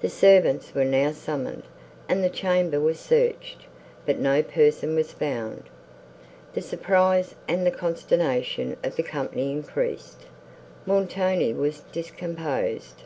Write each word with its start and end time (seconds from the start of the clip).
The 0.00 0.08
servants 0.08 0.76
were 0.76 0.84
now 0.84 1.10
summoned, 1.10 1.64
and 2.08 2.22
the 2.22 2.30
chamber 2.30 2.78
was 2.78 3.00
searched, 3.00 3.62
but 4.04 4.16
no 4.16 4.40
person 4.40 4.94
was 4.94 5.10
found. 5.10 5.64
The 6.54 6.60
surprise 6.62 7.34
and 7.48 7.74
consternation 7.74 8.76
of 8.84 8.94
the 8.94 9.02
company 9.02 9.50
increased. 9.50 10.26
Montoni 10.86 11.52
was 11.52 11.80
discomposed. 11.90 13.02